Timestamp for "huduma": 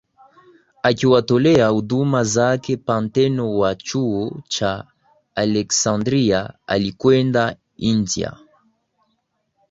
1.67-2.23